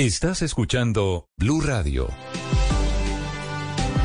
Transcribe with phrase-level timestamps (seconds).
[0.00, 2.08] Estás escuchando Blue Radio.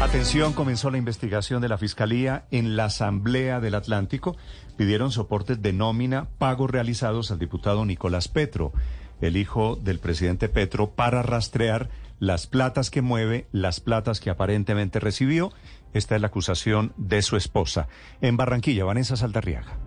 [0.01, 4.35] Atención, comenzó la investigación de la Fiscalía en la Asamblea del Atlántico.
[4.75, 8.73] Pidieron soportes de nómina, pagos realizados al diputado Nicolás Petro,
[9.21, 11.89] el hijo del presidente Petro, para rastrear
[12.19, 15.53] las platas que mueve, las platas que aparentemente recibió.
[15.93, 17.87] Esta es la acusación de su esposa.
[18.19, 19.77] En Barranquilla, Vanessa Saldarriaga.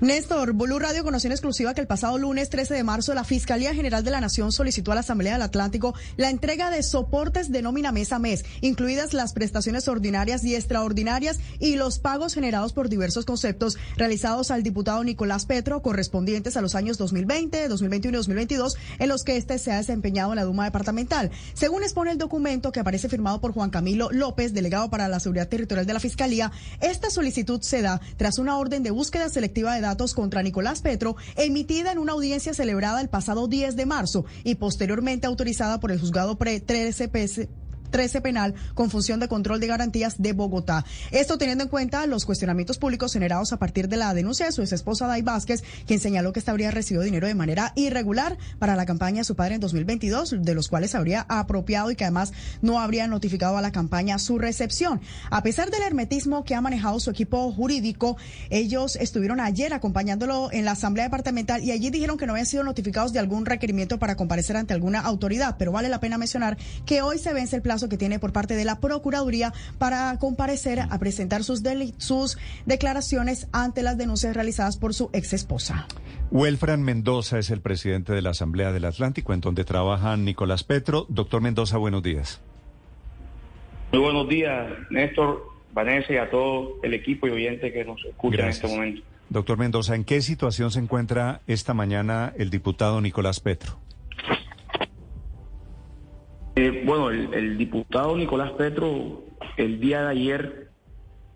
[0.00, 3.74] Néstor, Blue Radio conoció en exclusiva que el pasado lunes 13 de marzo la Fiscalía
[3.74, 7.62] General de la Nación solicitó a la Asamblea del Atlántico la entrega de soportes de
[7.62, 12.88] nómina mes a mes, incluidas las prestaciones ordinarias y extraordinarias y los pagos generados por
[12.88, 18.76] diversos conceptos realizados al diputado Nicolás Petro correspondientes a los años 2020, 2021 y 2022
[18.98, 21.30] en los que este se ha desempeñado en la Duma departamental.
[21.54, 25.48] Según expone el documento que aparece firmado por Juan Camilo López, delegado para la Seguridad
[25.48, 29.80] Territorial de la Fiscalía, esta solicitud se da tras una orden de búsqueda selectiva de
[29.80, 34.54] datos contra Nicolás Petro, emitida en una audiencia celebrada el pasado 10 de marzo y
[34.54, 37.48] posteriormente autorizada por el juzgado pre 13 PS
[37.90, 40.84] 13 penal con función de control de garantías de Bogotá.
[41.10, 44.62] Esto teniendo en cuenta los cuestionamientos públicos generados a partir de la denuncia de su
[44.62, 48.76] ex esposa Day Vázquez, quien señaló que esta habría recibido dinero de manera irregular para
[48.76, 52.32] la campaña de su padre en 2022, de los cuales habría apropiado y que además
[52.62, 55.00] no habría notificado a la campaña su recepción.
[55.30, 58.16] A pesar del hermetismo que ha manejado su equipo jurídico,
[58.50, 62.64] ellos estuvieron ayer acompañándolo en la Asamblea Departamental y allí dijeron que no habían sido
[62.64, 67.02] notificados de algún requerimiento para comparecer ante alguna autoridad, pero vale la pena mencionar que
[67.02, 70.98] hoy se vence el plazo que tiene por parte de la Procuraduría para comparecer a
[70.98, 71.62] presentar sus,
[71.98, 75.86] sus declaraciones ante las denuncias realizadas por su ex esposa.
[76.30, 81.06] Welfran Mendoza es el presidente de la Asamblea del Atlántico, en donde trabaja Nicolás Petro.
[81.08, 82.40] Doctor Mendoza, buenos días.
[83.92, 85.42] Muy buenos días, Néstor,
[85.72, 89.02] Vanessa y a todo el equipo y oyente que nos escucha en este momento.
[89.28, 93.78] Doctor Mendoza, ¿en qué situación se encuentra esta mañana el diputado Nicolás Petro?
[96.60, 99.22] Eh, bueno, el, diputado Nicolás Petro
[99.56, 100.68] el día de ayer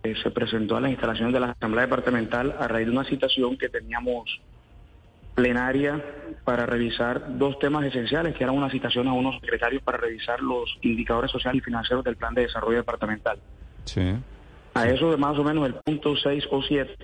[0.03, 3.57] eh, se presentó a la instalación de la Asamblea Departamental a raíz de una citación
[3.57, 4.43] que teníamos
[5.35, 6.05] plenaria
[6.45, 10.77] para revisar dos temas esenciales, que eran una citación a unos secretarios para revisar los
[10.83, 13.39] indicadores sociales y financieros del Plan de Desarrollo Departamental.
[13.87, 14.15] Sí.
[14.75, 16.97] A eso de más o menos el punto 6 o 7,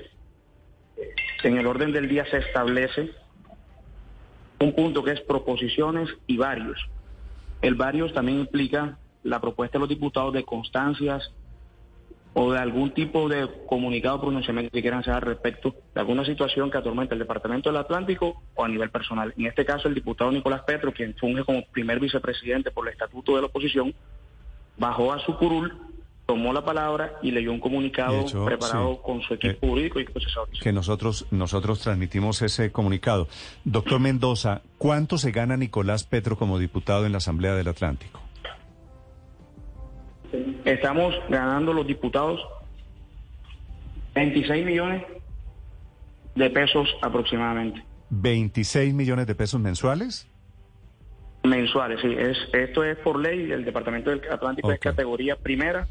[1.44, 3.12] en el orden del día se establece
[4.58, 6.86] un punto que es proposiciones y varios.
[7.62, 11.32] El varios también implica la propuesta de los diputados de constancias
[12.32, 16.24] o de algún tipo de comunicado o pronunciamiento que quieran hacer al respecto de alguna
[16.24, 19.34] situación que atormenta el Departamento del Atlántico o a nivel personal.
[19.36, 23.34] En este caso, el diputado Nicolás Petro, quien funge como primer vicepresidente por el estatuto
[23.34, 23.94] de la oposición,
[24.78, 25.76] bajó a su curul,
[26.30, 30.60] tomó la palabra y leyó un comunicado preparado con su equipo eh, jurídico y procesores.
[30.60, 33.26] Que nosotros, nosotros transmitimos ese comunicado.
[33.64, 38.20] Doctor Mendoza, ¿cuánto se gana Nicolás Petro como diputado en la Asamblea del Atlántico?
[40.64, 42.40] Estamos ganando los diputados
[44.14, 45.02] 26 millones
[46.36, 47.82] de pesos aproximadamente.
[48.12, 50.28] ¿26 millones de pesos mensuales?
[51.42, 52.14] Mensuales, sí.
[52.16, 53.50] Es, esto es por ley.
[53.50, 55.88] El Departamento del Atlántico es categoría primera.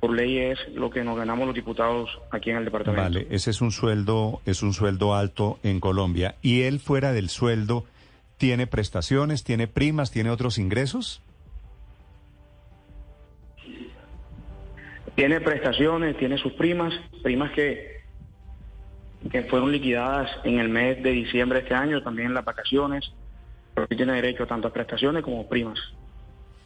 [0.00, 3.02] Por ley es lo que nos ganamos los diputados aquí en el departamento.
[3.02, 6.36] Vale, ese es un sueldo, es un sueldo alto en Colombia.
[6.40, 7.84] ¿Y él fuera del sueldo
[8.38, 11.20] tiene prestaciones, tiene primas, tiene otros ingresos?
[15.14, 18.00] Tiene prestaciones, tiene sus primas, primas que,
[19.30, 23.12] que fueron liquidadas en el mes de diciembre de este año, también las vacaciones,
[23.74, 25.78] pero tiene derecho tanto a prestaciones como primas.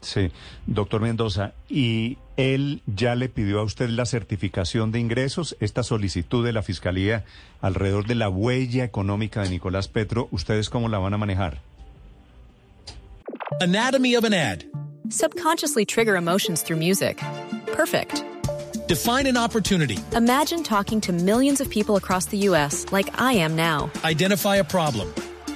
[0.05, 0.31] Sí,
[0.67, 6.45] doctor Mendoza, ¿y él ya le pidió a usted la certificación de ingresos, esta solicitud
[6.45, 7.25] de la Fiscalía
[7.63, 10.29] alrededor de la huella económica de Nicolás Petro?
[10.31, 11.59] ¿Ustedes cómo la van a manejar?
[13.61, 14.65] Anatomy of an ad.
[15.09, 17.23] Subconsciously trigger emotions through music.
[17.73, 18.25] Perfect.
[18.87, 19.99] Define an opportunity.
[20.15, 22.85] Imagine talking to millions of people across the U.S.
[22.93, 23.91] like I am now.
[24.05, 25.09] Identify a problem.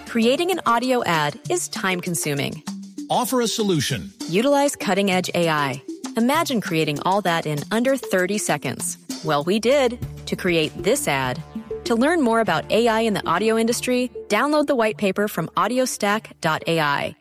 [0.06, 2.62] Creating an audio ad is time consuming.
[3.10, 4.12] Offer a solution.
[4.28, 5.82] Utilize cutting edge AI.
[6.19, 8.99] Imagine creating all that in under 30 seconds.
[9.25, 11.43] Well, we did to create this ad.
[11.84, 17.16] To learn more about AI in the audio industry, download the white paper from audiostack.ai.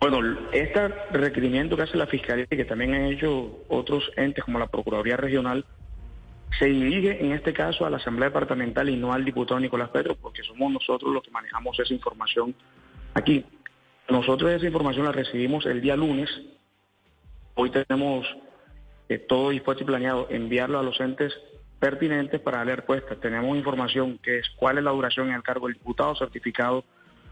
[0.00, 4.58] Bueno, este requerimiento que hace la Fiscalía y que también han hecho otros entes como
[4.58, 5.64] la Procuraduría Regional
[6.58, 10.16] se dirige en este caso a la Asamblea Departamental y no al diputado Nicolás Petro,
[10.16, 12.52] porque somos nosotros los que manejamos esa información
[13.14, 13.44] aquí.
[14.10, 16.28] Nosotros esa información la recibimos el día lunes.
[17.54, 18.26] Hoy tenemos
[19.08, 21.32] eh, todo dispuesto y planeado enviarlo a los entes
[21.78, 23.14] pertinentes para darle respuesta.
[23.14, 26.84] Tenemos información que es cuál es la duración en el cargo del diputado certificado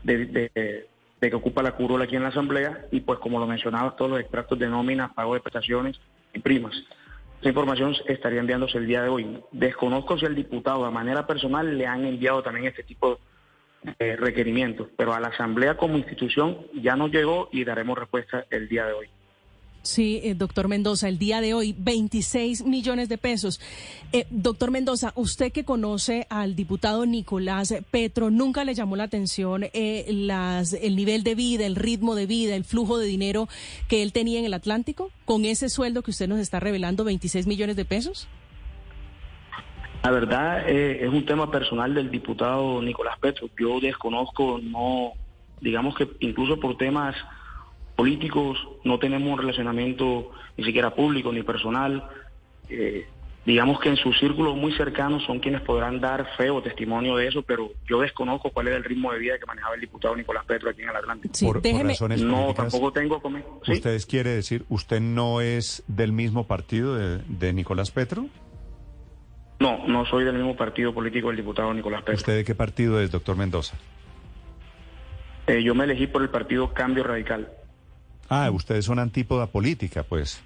[0.04, 0.50] de,
[1.20, 4.20] que ocupa la curula aquí en la Asamblea y pues como lo mencionaba todos los
[4.20, 6.00] extractos de nómina, pago de prestaciones
[6.32, 6.76] y primas.
[7.40, 9.40] Esa información estaría enviándose el día de hoy.
[9.50, 13.18] Desconozco si el diputado de manera personal le han enviado también este tipo
[13.98, 18.68] de requerimientos, pero a la Asamblea como institución ya nos llegó y daremos respuesta el
[18.68, 19.08] día de hoy.
[19.82, 23.60] Sí, eh, doctor Mendoza, el día de hoy, 26 millones de pesos.
[24.12, 29.64] Eh, doctor Mendoza, usted que conoce al diputado Nicolás Petro, ¿nunca le llamó la atención
[29.72, 33.48] eh, las, el nivel de vida, el ritmo de vida, el flujo de dinero
[33.88, 35.10] que él tenía en el Atlántico?
[35.24, 38.28] Con ese sueldo que usted nos está revelando, 26 millones de pesos.
[40.02, 43.50] La verdad es un tema personal del diputado Nicolás Petro.
[43.58, 45.12] Yo desconozco, no,
[45.60, 47.14] digamos que incluso por temas
[47.98, 52.08] políticos, no tenemos un relacionamiento ni siquiera público ni personal.
[52.68, 53.08] Eh,
[53.44, 57.26] digamos que en sus círculos muy cercanos son quienes podrán dar fe o testimonio de
[57.26, 60.44] eso, pero yo desconozco cuál era el ritmo de vida que manejaba el diputado Nicolás
[60.46, 61.34] Petro aquí en el Atlántico.
[61.40, 63.20] por, razones no, tampoco tengo...
[63.66, 68.26] ¿Ustedes quiere decir, usted no es del mismo partido de, Nicolás Petro?
[69.68, 72.14] No, no soy del mismo partido político del diputado Nicolás Petro.
[72.14, 73.76] ¿Usted de qué partido es, doctor Mendoza?
[75.46, 77.48] Eh, yo me elegí por el partido Cambio Radical.
[78.30, 80.42] Ah, ustedes son antípoda política, pues.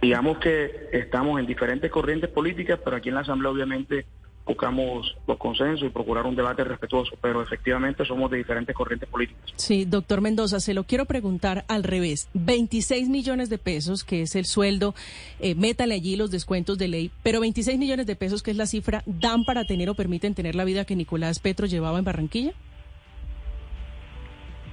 [0.00, 4.04] Digamos que estamos en diferentes corrientes políticas, pero aquí en la Asamblea obviamente
[4.46, 9.52] buscamos los consensos y procurar un debate respetuoso, pero efectivamente somos de diferentes corrientes políticas.
[9.56, 12.28] Sí, doctor Mendoza, se lo quiero preguntar al revés.
[12.34, 14.94] 26 millones de pesos, que es el sueldo,
[15.40, 18.66] eh, métale allí los descuentos de ley, pero 26 millones de pesos, que es la
[18.66, 22.52] cifra, ¿dan para tener o permiten tener la vida que Nicolás Petro llevaba en Barranquilla?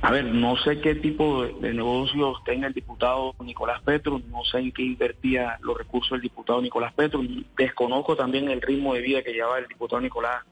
[0.09, 4.57] A ver, no sé qué tipo de, negocios tenga el diputado Nicolás Petro, no sé
[4.57, 7.21] en qué invertía los recursos del diputado Nicolás Petro,
[7.55, 10.43] desconozco también el ritmo de vida que llevaba el diputado Nicolás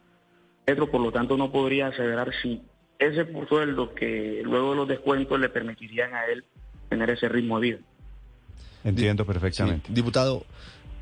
[0.64, 2.62] Petro, por lo tanto no podría aseverar si
[3.00, 6.46] ese por sueldo que luego de los descuentos le permitirían a él
[6.90, 7.80] tener ese ritmo de vida.
[8.84, 9.92] Entiendo perfectamente.
[9.92, 10.46] diputado,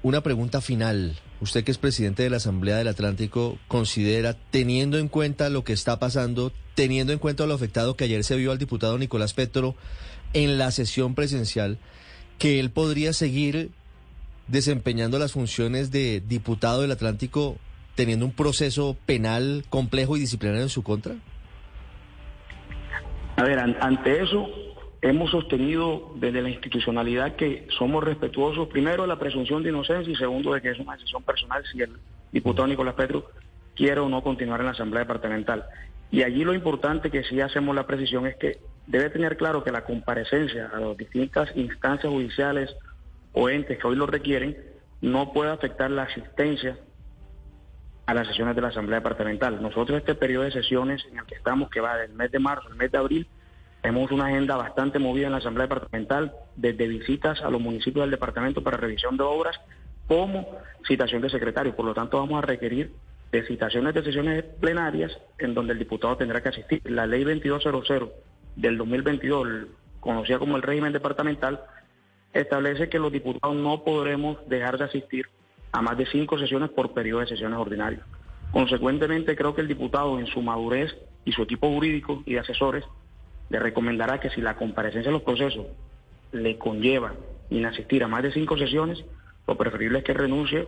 [0.06, 1.16] una pregunta final.
[1.42, 5.74] Usted que es presidente de la Asamblea del Atlántico, considera, teniendo en cuenta lo que
[5.74, 9.74] está pasando, teniendo en cuenta lo afectado que ayer se vio al diputado Nicolás Petro
[10.34, 11.80] en la sesión presencial,
[12.38, 13.72] que él podría seguir
[14.48, 17.58] desempeñando las funciones de diputado del Atlántico
[17.96, 21.16] teniendo un proceso penal complejo y disciplinario en su contra?
[23.38, 24.48] A ver, ante eso,
[25.01, 30.15] hemos sostenido desde la institucionalidad que somos respetuosos, primero, de la presunción de inocencia y
[30.15, 31.92] segundo, de que es una decisión personal si el
[32.31, 33.30] diputado Nicolás Petro
[33.75, 35.65] quiere o no continuar en la Asamblea Departamental.
[36.12, 39.71] Y allí lo importante que sí hacemos la precisión es que debe tener claro que
[39.71, 42.75] la comparecencia a las distintas instancias judiciales
[43.33, 44.57] o entes que hoy lo requieren
[45.01, 46.77] no puede afectar la asistencia
[48.06, 49.62] a las sesiones de la Asamblea Departamental.
[49.62, 52.68] Nosotros este periodo de sesiones en el que estamos, que va del mes de marzo
[52.68, 53.27] al mes de abril,
[53.86, 58.10] tenemos una agenda bastante movida en la Asamblea Departamental, desde visitas a los municipios del
[58.10, 59.62] departamento para revisión de obras,
[60.08, 61.75] como citación de secretario.
[61.75, 62.94] Por lo tanto, vamos a requerir
[63.32, 66.82] de citaciones de sesiones plenarias en donde el diputado tendrá que asistir.
[66.86, 68.10] La ley 2200
[68.56, 69.68] del 2022,
[70.00, 71.62] conocida como el régimen departamental,
[72.34, 75.27] establece que los diputados no podremos dejar de asistir
[75.72, 78.01] a más de cinco sesiones por periodo de sesiones ordinarias.
[78.51, 80.92] Consecuentemente, creo que el diputado en su madurez
[81.24, 82.84] y su equipo jurídico y de asesores
[83.50, 85.66] le recomendará que si la comparecencia de los procesos
[86.32, 87.14] le conlleva
[87.50, 89.04] inasistir a más de cinco sesiones,
[89.48, 90.68] lo preferible es que renuncie,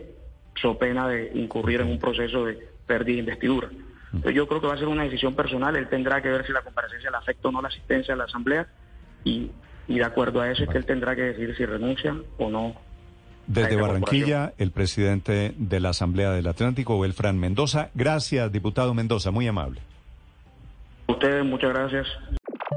[0.60, 3.68] so pena de incurrir en un proceso de pérdida de investidura.
[4.12, 6.52] Entonces yo creo que va a ser una decisión personal, él tendrá que ver si
[6.52, 8.66] la comparecencia le afecta o no la asistencia a la Asamblea
[9.24, 9.50] y,
[9.86, 12.74] de acuerdo a eso es que él tendrá que decidir si renuncia o no.
[13.46, 17.90] Desde Barranquilla, el presidente de la Asamblea del Atlántico, Belfran Mendoza.
[17.94, 19.80] Gracias, diputado Mendoza, muy amable.
[21.06, 22.06] Ustedes, muchas gracias.